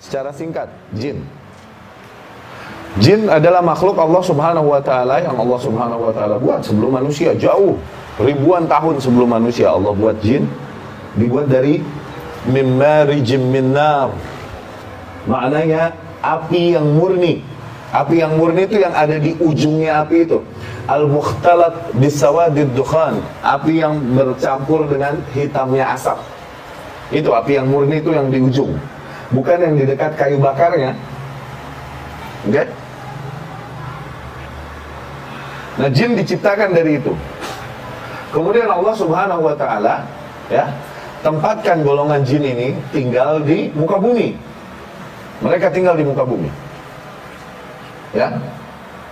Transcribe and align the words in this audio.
secara 0.00 0.30
singkat, 0.32 0.68
jin. 0.96 1.24
Jin 2.96 3.28
adalah 3.28 3.60
makhluk 3.60 4.00
Allah 4.00 4.22
Subhanahu 4.24 4.72
wa 4.72 4.80
taala 4.80 5.20
yang 5.20 5.36
Allah 5.36 5.58
Subhanahu 5.60 6.08
wa 6.08 6.12
taala 6.16 6.40
buat 6.40 6.64
sebelum 6.64 6.96
manusia 6.96 7.36
jauh 7.36 7.76
ribuan 8.16 8.64
tahun 8.64 8.96
sebelum 9.04 9.36
manusia 9.36 9.68
Allah 9.68 9.92
buat 9.92 10.16
jin 10.24 10.48
dibuat 11.20 11.52
dari 11.52 11.84
mimmarijim 12.48 13.52
minnar. 13.52 14.12
Maknanya 15.28 15.92
api 16.24 16.78
yang 16.78 16.86
murni. 16.96 17.42
Api 17.92 18.20
yang 18.22 18.40
murni 18.40 18.64
itu 18.64 18.80
yang 18.80 18.94
ada 18.96 19.20
di 19.20 19.36
ujungnya 19.36 20.04
api 20.04 20.24
itu. 20.24 20.38
Al-mukhtalat 20.86 21.96
bisawadid 21.98 22.72
dukhan. 22.72 23.18
Api 23.42 23.82
yang 23.82 23.98
bercampur 24.14 24.86
dengan 24.86 25.18
hitamnya 25.34 25.96
asap. 25.96 26.18
Itu 27.10 27.34
api 27.34 27.58
yang 27.58 27.68
murni 27.68 28.00
itu 28.00 28.14
yang 28.14 28.30
di 28.30 28.38
ujung. 28.38 28.72
Bukan 29.34 29.58
yang 29.58 29.74
di 29.74 29.84
dekat 29.88 30.14
kayu 30.14 30.38
bakarnya. 30.38 30.94
Oke? 32.46 32.62
Nah, 35.76 35.88
jin 35.92 36.14
diciptakan 36.16 36.72
dari 36.72 37.02
itu. 37.02 37.12
Kemudian 38.30 38.70
Allah 38.70 38.94
Subhanahu 38.96 39.42
wa 39.44 39.54
taala 39.58 40.06
ya, 40.48 40.70
tempatkan 41.20 41.82
golongan 41.82 42.22
jin 42.22 42.44
ini 42.44 42.68
tinggal 42.94 43.42
di 43.42 43.68
muka 43.74 43.98
bumi. 43.98 44.36
Mereka 45.42 45.68
tinggal 45.74 45.98
di 45.98 46.04
muka 46.06 46.24
bumi. 46.24 46.48
Ya. 48.16 48.32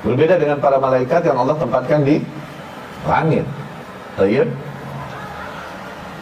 Berbeda 0.05 0.37
dengan 0.37 0.61
para 0.61 0.77
malaikat 0.77 1.25
yang 1.25 1.41
Allah 1.41 1.57
tempatkan 1.57 2.05
di 2.05 2.21
langit. 3.09 3.45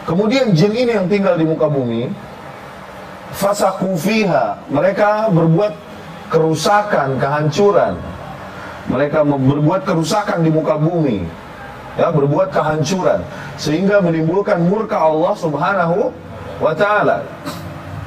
Kemudian 0.03 0.51
jin 0.51 0.73
ini 0.75 0.91
yang 0.91 1.07
tinggal 1.07 1.35
di 1.39 1.47
muka 1.47 1.67
bumi 1.71 2.07
fasaku 3.33 3.97
fiha. 3.97 4.55
Mereka 4.69 5.33
berbuat 5.33 5.73
kerusakan, 6.29 7.17
kehancuran. 7.17 7.97
Mereka 8.87 9.25
berbuat 9.25 9.81
kerusakan 9.83 10.45
di 10.45 10.49
muka 10.53 10.77
bumi. 10.77 11.25
Ya 11.97 12.09
berbuat 12.09 12.53
kehancuran. 12.53 13.21
Sehingga 13.57 14.01
menimbulkan 14.01 14.61
murka 14.65 14.97
Allah 15.01 15.33
Subhanahu 15.37 16.13
wa 16.61 16.73
taala. 16.73 17.25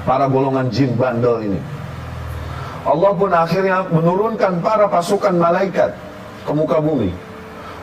Para 0.06 0.30
golongan 0.30 0.70
jin 0.70 0.94
bandel 0.94 1.50
ini. 1.50 1.60
Allah 2.86 3.10
pun 3.18 3.30
akhirnya 3.34 3.82
menurunkan 3.90 4.62
para 4.62 4.86
pasukan 4.86 5.34
malaikat 5.34 5.90
ke 6.46 6.52
muka 6.54 6.78
bumi. 6.78 7.10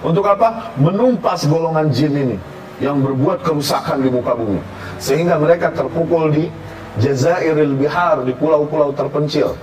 Untuk 0.04 0.24
apa? 0.28 0.72
menumpas 0.80 1.48
golongan 1.48 1.92
jin 1.92 2.12
ini 2.16 2.38
yang 2.80 3.04
berbuat 3.04 3.44
kerusakan 3.44 4.00
di 4.04 4.10
muka 4.12 4.36
bumi. 4.36 4.60
Sehingga 5.00 5.36
mereka 5.36 5.72
terpukul 5.76 6.32
di 6.32 6.48
Jazairil 7.02 7.74
Bihar 7.80 8.22
di 8.26 8.34
pulau-pulau 8.38 8.94
terpencil 8.94 9.58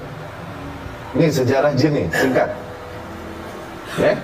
ini 1.15 1.27
sejarah 1.31 1.75
jin 1.75 2.11
singkat 2.11 2.51
Ya. 3.99 4.15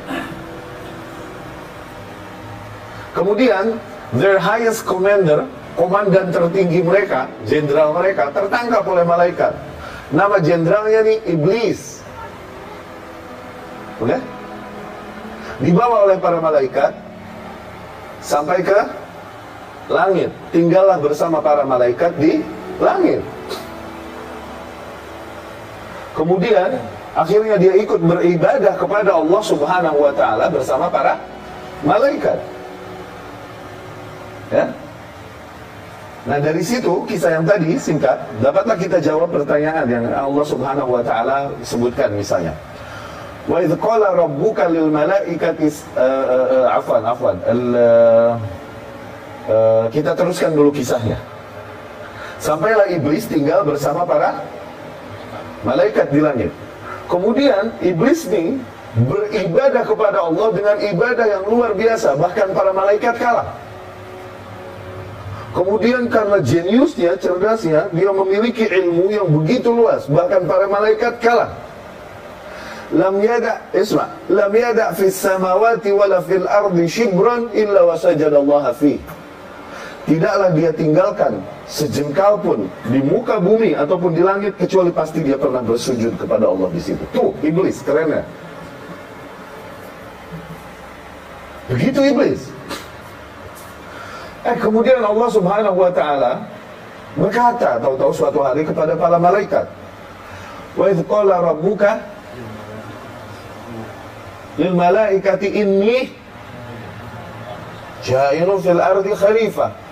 Kemudian 3.11 3.81
their 4.15 4.39
highest 4.39 4.87
commander, 4.87 5.49
komandan 5.75 6.31
tertinggi 6.31 6.85
mereka, 6.85 7.27
jenderal 7.49 7.91
mereka 7.97 8.31
tertangkap 8.31 8.85
oleh 8.87 9.03
malaikat. 9.03 9.57
Nama 10.15 10.37
jenderalnya 10.39 11.01
nih 11.03 11.19
iblis. 11.35 12.05
Oke? 13.99 14.21
Dibawa 15.65 16.07
oleh 16.07 16.21
para 16.21 16.39
malaikat 16.39 16.93
sampai 18.21 18.61
ke 18.61 18.79
langit. 19.89 20.31
Tinggallah 20.53 21.01
bersama 21.01 21.41
para 21.41 21.65
malaikat 21.65 22.13
di 22.21 22.45
langit. 22.81 23.21
Kemudian 26.17 26.81
Akhirnya 27.17 27.57
dia 27.57 27.73
ikut 27.81 27.97
beribadah 28.05 28.77
kepada 28.77 29.17
Allah 29.17 29.41
Subhanahu 29.41 29.99
wa 30.05 30.13
taala 30.13 30.53
bersama 30.53 30.85
para 30.93 31.17
malaikat. 31.81 32.37
Ya. 34.53 34.69
Nah 36.29 36.37
dari 36.37 36.61
situ 36.61 36.93
kisah 37.09 37.41
yang 37.41 37.49
tadi 37.49 37.81
singkat 37.81 38.21
dapatlah 38.45 38.77
kita 38.77 39.01
jawab 39.01 39.33
pertanyaan 39.33 39.89
yang 39.89 40.05
Allah 40.13 40.45
Subhanahu 40.45 40.93
wa 40.93 41.01
taala 41.01 41.49
sebutkan 41.65 42.13
misalnya. 42.13 42.53
Wa 43.49 43.65
idz 43.65 43.73
qala 43.81 44.13
rabbuka 44.13 44.69
lil 44.69 44.93
malaikati 44.93 45.73
uh, 45.97 46.05
uh, 46.05 46.47
uh, 46.53 46.77
afwan 46.77 47.01
afwan 47.01 47.37
kita 49.89 50.13
teruskan 50.13 50.53
dulu 50.53 50.69
kisahnya. 50.69 51.17
Sampailah 52.37 52.93
iblis 52.93 53.25
tinggal 53.25 53.65
bersama 53.65 54.05
para 54.05 54.45
malaikat 55.65 56.13
di 56.13 56.21
langit. 56.21 56.53
Kemudian 57.07 57.73
iblis 57.81 58.27
ini 58.29 58.61
beribadah 58.97 59.85
kepada 59.85 60.25
Allah 60.25 60.49
dengan 60.57 60.77
ibadah 60.81 61.27
yang 61.29 61.45
luar 61.49 61.73
biasa, 61.77 62.17
bahkan 62.17 62.51
para 62.57 62.73
malaikat 62.73 63.15
kalah. 63.21 63.53
Kemudian 65.57 66.13
karena 66.13 66.37
jeniusnya, 66.45 67.17
cerdasnya, 67.17 67.89
dia 67.89 68.13
memiliki 68.13 68.69
ilmu 68.69 69.09
yang 69.09 69.29
begitu 69.33 69.73
luas, 69.73 70.05
bahkan 70.05 70.45
para 70.45 70.69
malaikat 70.69 71.17
kalah. 71.25 71.57
Lam 72.93 73.19
yada, 73.19 73.65
isma, 73.73 74.13
lam 74.29 74.53
yada 74.53 74.93
fis 74.93 75.17
samawati 75.17 75.91
wala 75.91 76.23
fil 76.23 76.45
ardi 76.45 76.85
shibran 76.87 77.51
illa 77.57 77.89
wasajadallaha 77.89 78.77
fi. 78.77 79.01
Tidaklah 80.07 80.55
dia 80.55 80.71
tinggalkan 80.71 81.43
sejengkal 81.67 82.39
pun 82.39 82.71
di 82.87 83.03
muka 83.03 83.43
bumi 83.43 83.75
ataupun 83.75 84.15
di 84.15 84.23
langit 84.23 84.55
kecuali 84.55 84.95
pasti 84.95 85.19
dia 85.19 85.35
pernah 85.35 85.59
bersujud 85.67 86.15
kepada 86.15 86.47
Allah 86.47 86.71
di 86.71 86.79
situ. 86.79 87.03
Tuh, 87.11 87.35
iblis 87.43 87.83
keren 87.83 88.15
ya. 88.15 88.23
Begitu 91.67 91.99
iblis. 92.07 92.41
Eh 94.47 94.55
kemudian 94.63 95.03
Allah 95.03 95.27
Subhanahu 95.27 95.75
wa 95.75 95.91
taala 95.91 96.47
berkata 97.19 97.83
tahu-tahu 97.83 98.15
suatu 98.15 98.47
hari 98.47 98.63
kepada 98.63 98.95
para 98.95 99.19
malaikat. 99.19 99.67
Wa 100.79 100.87
idz 100.87 101.03
qala 101.03 101.43
rabbuka 101.43 101.99
lil 104.55 104.71
malaikati 104.71 105.51
inni 105.51 106.15
ja'ilun 108.07 108.63
fil 108.63 108.79
ardi 108.79 109.11
khalifah 109.11 109.86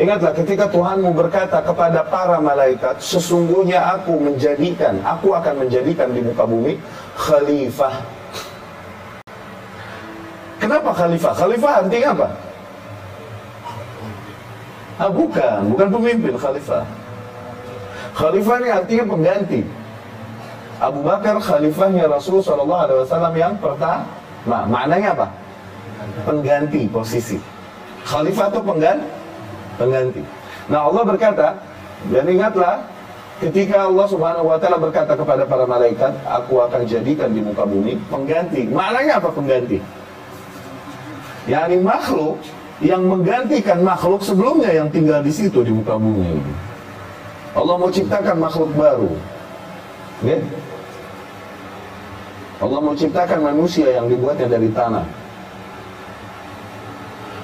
Ingatlah 0.00 0.32
ketika 0.32 0.64
Tuhanmu 0.72 1.12
berkata 1.12 1.60
kepada 1.60 2.00
para 2.00 2.40
malaikat, 2.40 3.04
sesungguhnya 3.04 3.84
aku 4.00 4.16
menjadikan, 4.16 4.96
aku 5.04 5.36
akan 5.36 5.68
menjadikan 5.68 6.08
di 6.08 6.24
muka 6.24 6.48
bumi 6.48 6.80
khalifah. 7.20 8.00
Kenapa 10.56 10.96
khalifah? 10.96 11.32
Khalifah 11.36 11.72
artinya 11.84 12.08
apa? 12.16 12.28
Ah, 14.96 15.12
bukan, 15.12 15.58
bukan 15.76 15.88
pemimpin 15.92 16.34
khalifah. 16.40 16.84
Khalifah 18.16 18.56
ini 18.64 18.70
artinya 18.72 19.04
pengganti. 19.04 19.60
Abu 20.80 21.04
Bakar 21.04 21.36
khalifahnya 21.44 22.08
Rasul 22.08 22.40
Shallallahu 22.40 22.88
Alaihi 22.88 23.36
yang 23.36 23.52
pertama. 23.60 24.08
Nah, 24.48 24.64
maknanya 24.64 25.12
apa? 25.12 25.28
Pengganti 26.24 26.88
posisi. 26.88 27.36
Khalifah 28.08 28.48
itu 28.48 28.60
pengganti 28.64 29.19
pengganti. 29.80 30.20
Nah 30.68 30.84
Allah 30.92 31.02
berkata, 31.08 31.56
dan 32.12 32.24
ingatlah 32.28 32.84
ketika 33.40 33.88
Allah 33.88 34.06
Subhanahu 34.12 34.52
wa 34.52 34.60
taala 34.60 34.76
berkata 34.76 35.16
kepada 35.16 35.48
para 35.48 35.64
malaikat, 35.64 36.12
aku 36.28 36.60
akan 36.60 36.84
jadikan 36.84 37.32
di 37.32 37.40
muka 37.40 37.64
bumi 37.64 37.96
pengganti. 38.12 38.68
Maknanya 38.68 39.16
apa 39.16 39.32
pengganti? 39.32 39.80
Yani 41.48 41.80
makhluk 41.80 42.36
yang 42.84 43.08
menggantikan 43.08 43.80
makhluk 43.80 44.20
sebelumnya 44.20 44.72
yang 44.76 44.92
tinggal 44.92 45.24
di 45.24 45.32
situ 45.32 45.64
di 45.64 45.72
muka 45.72 45.96
bumi. 45.96 46.36
Allah 47.56 47.74
mau 47.80 47.90
ciptakan 47.90 48.36
makhluk 48.36 48.70
baru. 48.76 49.10
Ya? 50.20 50.38
Allah 52.60 52.78
mau 52.84 52.92
ciptakan 52.92 53.40
manusia 53.40 53.88
yang 53.88 54.06
dibuatnya 54.06 54.46
dari 54.46 54.68
tanah. 54.68 55.19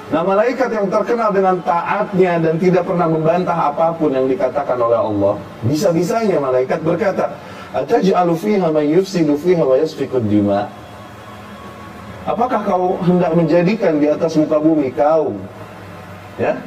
Nah 0.07 0.23
malaikat 0.23 0.71
yang 0.71 0.87
terkenal 0.87 1.35
dengan 1.35 1.59
taatnya 1.67 2.39
dan 2.39 2.55
tidak 2.55 2.87
pernah 2.87 3.11
membantah 3.11 3.75
apa 3.75 3.91
pun 3.91 4.15
yang 4.15 4.23
dikatakan 4.23 4.79
oleh 4.79 4.95
Allah 4.95 5.35
Bisa-bisanya 5.67 6.39
malaikat 6.39 6.79
berkata 6.79 7.35
Ataj'alu 7.75 8.33
fiha 8.39 8.71
man 8.71 8.87
yufsidu 8.87 9.35
fiha 9.35 9.67
wa 9.67 9.75
yasfikud 9.75 10.23
dima 10.23 10.71
Apakah 12.23 12.63
kau 12.63 12.99
hendak 13.03 13.35
menjadikan 13.35 13.99
di 13.99 14.07
atas 14.07 14.35
muka 14.39 14.59
bumi 14.59 14.91
kaum 14.95 15.39
ya 16.35 16.59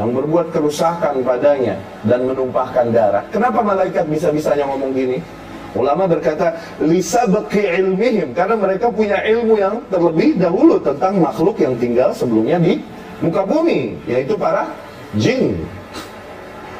yang 0.00 0.10
berbuat 0.16 0.56
kerusakan 0.56 1.20
padanya 1.20 1.76
dan 2.08 2.24
menumpahkan 2.24 2.88
darah. 2.88 3.24
Kenapa 3.28 3.60
malaikat 3.60 4.08
bisa-bisanya 4.08 4.64
ngomong 4.64 4.96
gini? 4.96 5.20
Ulama 5.72 6.04
berkata 6.04 6.52
lisa 6.84 7.24
beki 7.24 7.64
ilmihim 7.80 8.36
karena 8.36 8.60
mereka 8.60 8.92
punya 8.92 9.24
ilmu 9.24 9.56
yang 9.56 9.80
terlebih 9.88 10.36
dahulu 10.36 10.76
tentang 10.76 11.16
makhluk 11.16 11.56
yang 11.56 11.72
tinggal 11.80 12.12
sebelumnya 12.12 12.60
di 12.60 12.76
muka 13.24 13.40
bumi 13.48 13.96
yaitu 14.04 14.36
para 14.36 14.68
jin. 15.16 15.56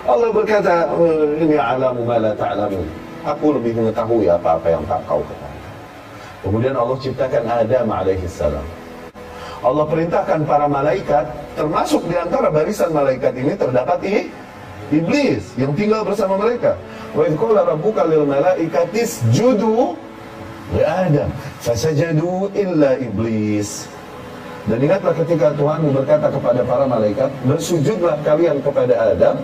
Allah 0.04 0.28
berkata, 0.34 0.92
"Eh, 0.98 1.46
ini 1.46 1.56
alamu 1.56 2.04
ma 2.04 2.20
la 2.20 2.36
ta'lamun. 2.36 2.84
Aku 3.22 3.54
lebih 3.54 3.78
mengetahui 3.78 4.26
apa-apa 4.26 4.66
yang 4.66 4.82
tak 4.90 4.98
kau 5.06 5.22
ketahui. 5.22 5.62
Kemudian 6.42 6.74
Allah 6.74 6.98
ciptakan 6.98 7.42
Adam 7.46 7.86
alaihi 7.86 8.26
salam. 8.26 8.66
Allah 9.62 9.86
perintahkan 9.86 10.42
para 10.42 10.66
malaikat, 10.66 11.30
termasuk 11.54 12.02
di 12.10 12.18
antara 12.18 12.50
barisan 12.50 12.90
malaikat 12.90 13.30
ini 13.38 13.54
terdapat 13.54 13.98
i, 14.02 14.26
iblis 14.92 15.56
yang 15.56 15.72
tinggal 15.72 16.04
bersama 16.04 16.36
mereka. 16.36 16.76
Wa 17.16 17.24
idh 17.24 17.36
qala 17.40 17.64
rabbuka 17.64 18.04
lil 18.04 18.28
malaikati 18.28 19.02
isjudu 19.02 19.96
li 20.76 20.82
Adam, 20.84 21.32
fasajadu 21.64 22.52
illa 22.52 23.00
iblis. 23.00 23.88
Dan 24.70 24.78
ingatlah 24.78 25.10
ketika 25.18 25.50
Tuhan 25.58 25.90
berkata 25.90 26.30
kepada 26.30 26.62
para 26.62 26.86
malaikat, 26.86 27.34
bersujudlah 27.42 28.14
kalian 28.22 28.62
kepada 28.62 28.94
Adam, 28.94 29.42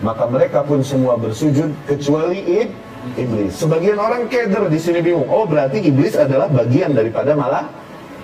maka 0.00 0.24
mereka 0.24 0.64
pun 0.64 0.80
semua 0.80 1.20
bersujud 1.20 1.68
kecuali 1.84 2.40
ib, 2.64 2.72
iblis. 3.20 3.60
Sebagian 3.60 4.00
orang 4.00 4.24
keder 4.32 4.64
di 4.72 4.80
sini 4.80 5.04
bingung. 5.04 5.28
Oh, 5.28 5.44
berarti 5.44 5.84
iblis 5.84 6.16
adalah 6.16 6.48
bagian 6.48 6.96
daripada 6.96 7.36
malah 7.36 7.68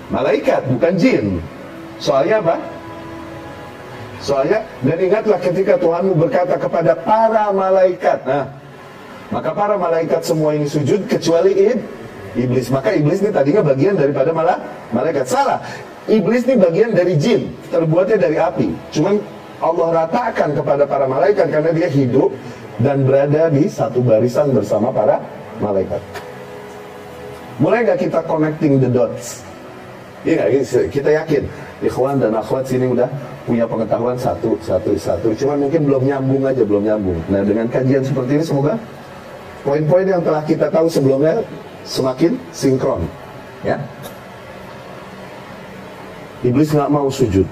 malaikat, 0.09 0.65
bukan 0.65 0.97
jin. 0.97 1.45
Soalnya 2.01 2.41
apa? 2.41 2.57
Soalnya, 4.21 4.61
dan 4.85 4.99
ingatlah 5.01 5.41
ketika 5.41 5.81
Tuhanmu 5.81 6.13
berkata 6.13 6.61
kepada 6.61 6.93
para 6.93 7.49
malaikat. 7.57 8.21
Nah, 8.29 8.53
maka 9.33 9.51
para 9.57 9.81
malaikat 9.81 10.21
semua 10.21 10.53
ini 10.53 10.69
sujud 10.69 11.09
kecuali 11.09 11.57
ib, 11.57 11.81
iblis. 12.37 12.69
Maka 12.69 12.93
iblis 12.93 13.25
ini 13.25 13.33
tadinya 13.33 13.65
bagian 13.65 13.97
daripada 13.97 14.31
malah 14.37 14.61
malaikat. 14.93 15.25
Salah. 15.25 15.65
Iblis 16.05 16.45
ini 16.45 16.61
bagian 16.61 16.93
dari 16.93 17.17
jin, 17.17 17.49
terbuatnya 17.73 18.19
dari 18.21 18.37
api. 18.37 18.69
Cuman 18.93 19.17
Allah 19.61 20.05
ratakan 20.05 20.53
kepada 20.53 20.85
para 20.85 21.09
malaikat 21.09 21.49
karena 21.49 21.71
dia 21.73 21.89
hidup 21.89 22.33
dan 22.81 23.05
berada 23.05 23.53
di 23.53 23.69
satu 23.69 24.05
barisan 24.05 24.53
bersama 24.53 24.93
para 24.93 25.21
malaikat. 25.65 26.01
Mulai 27.61 27.85
nggak 27.89 28.09
kita 28.09 28.21
connecting 28.25 28.81
the 28.81 28.89
dots? 28.89 29.50
Iya? 30.21 30.49
Kita 30.93 31.11
yakin 31.11 31.43
ikhwan 31.81 32.21
dan 32.21 32.37
akhwat 32.37 32.69
sini 32.69 32.93
udah 32.93 33.09
punya 33.49 33.65
pengetahuan 33.65 34.17
satu, 34.21 34.57
satu, 34.61 34.93
satu. 35.01 35.33
Cuman 35.33 35.65
mungkin 35.65 35.89
belum 35.89 36.03
nyambung 36.05 36.45
aja, 36.45 36.63
belum 36.63 36.85
nyambung. 36.85 37.19
Nah 37.33 37.41
dengan 37.41 37.67
kajian 37.73 38.05
seperti 38.05 38.37
ini 38.37 38.45
semoga 38.45 38.77
poin-poin 39.65 40.05
yang 40.05 40.21
telah 40.21 40.45
kita 40.45 40.69
tahu 40.69 40.93
sebelumnya 40.93 41.41
semakin 41.89 42.37
sinkron. 42.53 43.05
Ya. 43.65 43.81
Iblis 46.41 46.73
nggak 46.73 46.89
mau 46.93 47.09
sujud. 47.13 47.45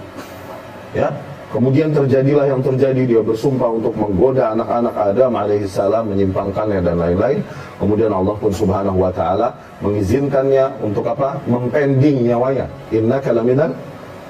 Ya, 0.97 1.13
Kemudian 1.49 1.97
terjadilah 1.97 2.45
yang 2.45 2.61
terjadi 2.61 3.03
dia 3.09 3.23
bersumpah 3.25 3.73
untuk 3.73 3.97
menggoda 3.97 4.53
anak-anak 4.53 4.93
Adam 4.93 5.33
alaihissalam 5.33 6.13
menyimpangkannya 6.13 6.85
dan 6.85 7.01
lain-lain. 7.01 7.41
Kemudian 7.81 8.13
Allah 8.13 8.37
pun 8.37 8.53
subhanahu 8.53 9.01
wa 9.01 9.09
ta'ala 9.09 9.57
mengizinkannya 9.81 10.77
untuk 10.85 11.09
apa? 11.09 11.41
Mempending 11.49 12.29
nyawanya. 12.29 12.69
Inna 12.93 13.17
kalaminan 13.25 13.73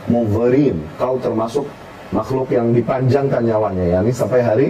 mudharin. 0.07 0.79
Kau 0.95 1.19
termasuk 1.19 1.67
makhluk 2.15 2.55
yang 2.55 2.71
dipanjangkan 2.71 3.43
nyawanya. 3.43 3.99
yakni 3.99 4.15
sampai 4.15 4.41
hari 4.41 4.69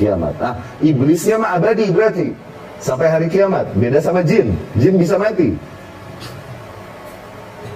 kiamat. 0.00 0.32
Nah, 0.40 0.56
iblisnya 0.80 1.36
mah 1.36 1.60
abadi 1.60 1.92
berarti. 1.92 2.32
Sampai 2.80 3.12
hari 3.12 3.28
kiamat. 3.28 3.68
Beda 3.76 4.00
sama 4.00 4.24
jin. 4.24 4.56
Jin 4.80 4.96
bisa 4.96 5.20
mati. 5.20 5.52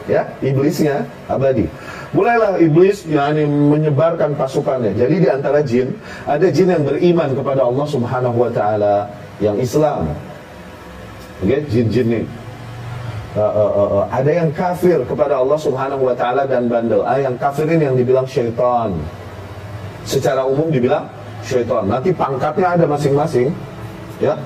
Ya, 0.09 0.25
iblisnya 0.41 1.05
abadi. 1.29 1.69
Mulailah 2.17 2.57
iblis 2.65 3.05
yakni 3.05 3.45
menyebarkan 3.45 4.33
pasukannya. 4.41 4.97
Jadi 4.97 5.15
di 5.21 5.29
antara 5.29 5.61
jin 5.61 5.93
ada 6.25 6.49
jin 6.49 6.73
yang 6.73 6.81
beriman 6.89 7.37
kepada 7.37 7.69
Allah 7.69 7.85
Subhanahu 7.85 8.37
wa 8.41 8.49
taala 8.49 9.13
yang 9.37 9.61
Islam. 9.61 10.17
Oke, 11.45 11.53
okay? 11.53 11.61
jin-jin 11.69 12.09
ini. 12.09 12.23
Uh, 13.37 13.45
uh, 13.45 13.71
uh, 13.77 13.89
uh. 14.01 14.05
Ada 14.09 14.33
yang 14.33 14.51
kafir 14.57 15.05
kepada 15.05 15.37
Allah 15.37 15.61
Subhanahu 15.61 16.09
wa 16.09 16.17
taala 16.17 16.49
dan 16.49 16.73
bandel. 16.73 17.05
Ah, 17.05 17.21
yang 17.21 17.37
kafir 17.37 17.69
ini 17.69 17.85
yang 17.85 17.93
dibilang 18.01 18.25
syaitan. 18.25 18.97
Secara 20.09 20.49
umum 20.49 20.73
dibilang 20.73 21.05
syaitan. 21.45 21.85
Nanti 21.85 22.17
pangkatnya 22.17 22.81
ada 22.81 22.89
masing-masing. 22.89 23.53
Ya. 24.25 24.41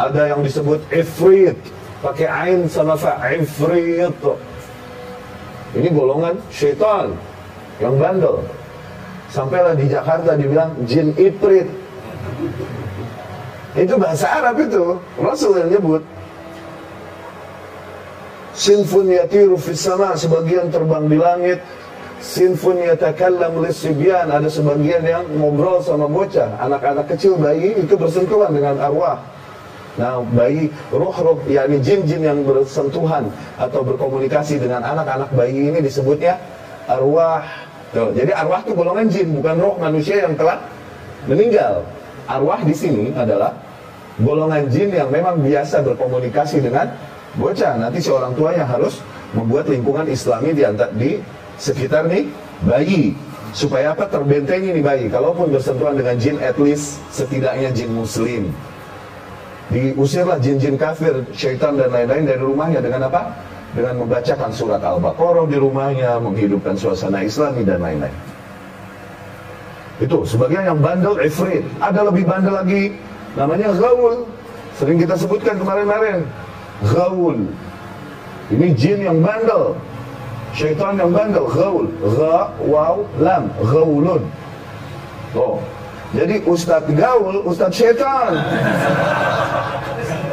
Ada 0.00 0.32
yang 0.32 0.40
disebut 0.40 0.80
ifrit, 0.88 1.60
pakai 2.00 2.24
ain 2.24 2.64
sama 2.72 2.96
fa 2.96 3.20
ifrit. 3.28 4.16
Ini 5.76 5.88
golongan 5.92 6.40
syaitan 6.48 7.12
yang 7.78 8.00
bandel. 8.00 8.40
Sampailah 9.28 9.76
di 9.76 9.86
Jakarta 9.92 10.32
dibilang 10.32 10.72
jin 10.88 11.12
iprit. 11.20 11.68
Itu 13.76 14.00
bahasa 14.00 14.40
Arab 14.40 14.56
itu. 14.64 14.96
Rasul 15.20 15.60
yang 15.60 15.76
nyebut. 15.76 16.00
Sinfun 18.56 19.12
yatiru 19.12 19.60
fis 19.60 19.84
sama, 19.84 20.16
sebagian 20.16 20.72
terbang 20.72 21.04
di 21.12 21.20
langit. 21.20 21.60
Sinfun 22.24 22.80
yatakallam 22.80 23.60
lisibyan, 23.60 24.32
ada 24.32 24.48
sebagian 24.48 25.04
yang 25.04 25.28
ngobrol 25.36 25.84
sama 25.84 26.08
bocah. 26.08 26.56
Anak-anak 26.64 27.04
kecil 27.12 27.36
bayi 27.36 27.76
itu 27.76 27.92
bersentuhan 28.00 28.56
dengan 28.56 28.80
arwah. 28.80 29.20
Nah, 29.96 30.20
bayi 30.36 30.68
roh-roh, 30.92 31.40
yakni 31.48 31.80
jin-jin 31.80 32.20
yang 32.20 32.44
bersentuhan 32.44 33.32
atau 33.56 33.80
berkomunikasi 33.80 34.60
dengan 34.60 34.84
anak-anak 34.84 35.32
bayi 35.32 35.72
ini 35.72 35.80
disebutnya 35.80 36.36
arwah. 36.84 37.44
Tuh, 37.96 38.12
jadi 38.12 38.36
arwah 38.36 38.60
itu 38.60 38.76
golongan 38.76 39.08
jin, 39.08 39.32
bukan 39.32 39.56
roh 39.56 39.74
manusia 39.80 40.28
yang 40.28 40.36
telah 40.36 40.60
meninggal. 41.24 41.80
Arwah 42.28 42.60
di 42.60 42.74
sini 42.76 43.14
adalah 43.16 43.56
golongan 44.20 44.68
jin 44.68 44.92
yang 44.92 45.08
memang 45.08 45.40
biasa 45.40 45.80
berkomunikasi 45.80 46.60
dengan 46.60 46.92
bocah. 47.40 47.80
Nanti 47.80 48.04
si 48.04 48.12
orang 48.12 48.36
tuanya 48.36 48.68
harus 48.68 49.00
membuat 49.32 49.68
lingkungan 49.72 50.04
islami 50.12 50.52
di, 50.52 50.62
di 50.96 51.10
sekitar 51.56 52.04
nih 52.04 52.28
bayi 52.68 53.16
supaya 53.56 53.96
apa 53.96 54.04
terbentengi 54.08 54.76
nih 54.76 54.84
bayi 54.84 55.04
kalaupun 55.08 55.48
bersentuhan 55.48 55.96
dengan 55.96 56.16
jin 56.20 56.36
at 56.44 56.56
least 56.60 57.00
setidaknya 57.08 57.72
jin 57.72 57.92
muslim 57.96 58.52
diusirlah 59.70 60.38
jin-jin 60.38 60.78
kafir, 60.78 61.26
syaitan 61.34 61.74
dan 61.74 61.90
lain-lain 61.90 62.24
dari 62.26 62.42
rumahnya 62.42 62.80
dengan 62.82 63.10
apa? 63.10 63.34
Dengan 63.74 64.06
membacakan 64.06 64.50
surat 64.54 64.80
Al-Baqarah 64.80 65.44
di 65.50 65.58
rumahnya, 65.58 66.16
menghidupkan 66.22 66.78
suasana 66.78 67.20
islami 67.26 67.66
dan 67.66 67.82
lain-lain. 67.82 68.14
Itu 69.96 70.28
sebagian 70.28 70.68
yang 70.68 70.78
bandel 70.80 71.16
ifrit. 71.24 71.64
Ada 71.80 72.04
lebih 72.08 72.28
bandel 72.28 72.52
lagi 72.52 72.92
namanya 73.32 73.72
gaul. 73.72 74.28
Sering 74.76 75.00
kita 75.00 75.16
sebutkan 75.16 75.56
kemarin-kemarin. 75.56 76.28
Gaul. 76.84 77.48
Ini 78.52 78.66
jin 78.76 79.00
yang 79.08 79.18
bandel. 79.24 79.72
Syaitan 80.52 80.96
yang 81.00 81.12
bandel, 81.12 81.48
gaul. 81.48 81.88
Ga, 82.16 82.52
waw, 82.64 83.04
lam, 83.20 83.48
gaulun. 83.60 84.24
Oh, 85.36 85.60
jadi 86.14 86.36
Ustadz 86.46 86.92
gaul, 86.94 87.42
Ustadz 87.42 87.74
syaitan. 87.74 88.38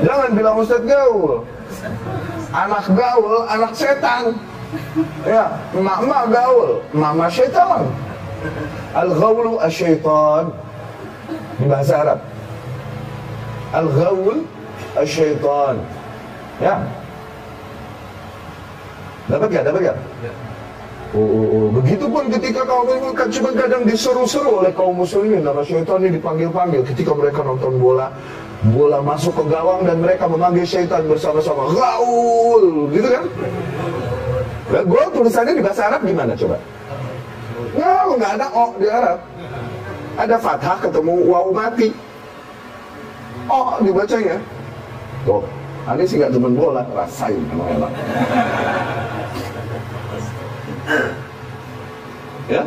Jangan 0.05 0.29
bilang 0.37 0.55
Ustadz 0.61 0.85
gaul. 0.85 1.41
Anak 2.53 2.85
gaul, 2.93 3.49
anak 3.49 3.73
setan. 3.73 4.37
Ya, 5.25 5.57
emak-emak 5.73 6.23
gaul, 6.29 6.69
mama 6.93 7.25
syaitan. 7.25 7.89
Al-ghawlu 8.93 9.57
asyaitan. 9.65 10.53
Di 11.57 11.65
bahasa 11.65 11.93
Arab. 12.05 12.19
Al-ghawl 13.73 14.45
asyaitan. 15.01 15.81
Ya. 16.61 16.77
Dapat 19.25 19.47
gak? 19.49 19.63
Dapat 19.65 19.81
gak? 19.81 19.97
Ya. 20.21 20.31
Oh, 21.13 21.21
oh, 21.21 21.45
oh. 21.45 21.65
Begitupun 21.77 22.25
ketika 22.33 22.65
kaum 22.65 22.89
ini 22.89 23.13
kan 23.13 23.29
cuma 23.29 23.53
kadang 23.53 23.85
diseru-seru 23.85 24.65
oleh 24.65 24.73
kaum 24.73 24.97
muslimin. 24.97 25.45
Nama 25.45 25.61
syaitan 25.61 26.01
ini 26.01 26.17
dipanggil-panggil 26.17 26.81
ketika 26.89 27.13
mereka 27.13 27.45
nonton 27.45 27.77
bola. 27.77 28.09
Bola 28.73 28.97
masuk 29.05 29.37
ke 29.37 29.43
gawang 29.45 29.85
dan 29.85 30.01
mereka 30.01 30.25
memanggil 30.25 30.65
syaitan 30.65 31.05
bersama-sama. 31.05 31.69
Gaul. 31.69 32.89
Gitu 32.89 33.05
kan? 33.05 33.25
Nah, 34.73 34.83
gue 34.89 35.03
tulisannya 35.13 35.53
di 35.53 35.61
bahasa 35.61 35.81
Arab 35.85 36.01
gimana 36.01 36.33
coba? 36.33 36.57
Nggak 37.77 38.01
nggak 38.17 38.31
ada 38.41 38.47
o 38.57 38.65
di 38.81 38.87
Arab. 38.89 39.19
Ada 40.17 40.35
fathah 40.41 40.77
ketemu 40.81 41.13
waw 41.29 41.47
mati. 41.53 41.89
O 43.53 43.77
dibacanya. 43.85 44.41
Tuh 45.29 45.45
ini 45.93 46.03
sih 46.09 46.17
nggak 46.17 46.33
temen 46.33 46.57
bola. 46.57 46.81
Rasain 46.97 47.37
emang 47.53 47.69
enak 47.69 47.91
ya? 52.51 52.63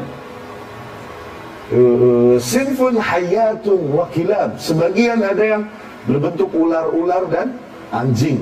Uh, 1.67 2.39
sinfun 2.39 2.95
hayatun 2.95 3.91
wakilab 3.91 4.55
sebagian 4.55 5.19
ada 5.19 5.43
yang 5.43 5.63
berbentuk 6.07 6.47
ular-ular 6.55 7.27
dan 7.27 7.59
anjing. 7.91 8.39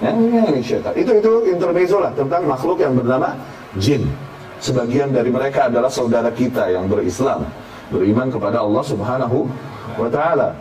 Ya, 0.00 0.12
itu 0.92 1.12
itu 1.16 1.32
intermezzo 1.48 2.00
lah 2.00 2.12
tentang 2.12 2.44
makhluk 2.44 2.80
yang 2.80 2.96
bernama 2.96 3.32
jin. 3.80 4.04
Sebagian 4.60 5.12
dari 5.12 5.28
mereka 5.28 5.68
adalah 5.68 5.88
saudara 5.92 6.32
kita 6.32 6.68
yang 6.72 6.88
berislam 6.88 7.44
beriman 7.92 8.28
kepada 8.32 8.64
Allah 8.64 8.84
Subhanahu 8.84 9.48
wa 9.96 10.08
taala. 10.08 10.56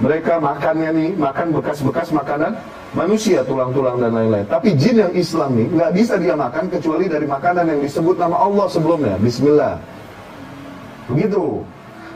Mereka 0.00 0.40
makannya 0.40 0.90
nih, 0.96 1.10
makan 1.16 1.52
bekas-bekas 1.60 2.08
makanan 2.08 2.56
manusia, 2.92 3.46
tulang-tulang 3.46 4.02
dan 4.02 4.10
lain-lain. 4.10 4.46
Tapi 4.50 4.74
jin 4.74 5.06
yang 5.06 5.12
Islam 5.14 5.54
nih 5.54 5.68
nggak 5.70 5.90
bisa 5.94 6.14
dia 6.18 6.34
makan 6.34 6.66
kecuali 6.66 7.06
dari 7.06 7.26
makanan 7.26 7.64
yang 7.70 7.80
disebut 7.80 8.18
nama 8.18 8.36
Allah 8.42 8.66
sebelumnya, 8.66 9.14
Bismillah. 9.22 9.78
Begitu. 11.10 11.62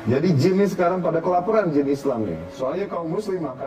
Jadi 0.04 0.28
jin 0.37 0.61
ini 0.61 0.66
sekarang 0.69 1.00
pada 1.00 1.25
kelaparan 1.25 1.73
jin 1.73 1.88
Islam 1.88 2.28
nih. 2.28 2.37
Soalnya 2.52 2.85
kaum 2.93 3.09
muslim 3.09 3.40
makan 3.40 3.62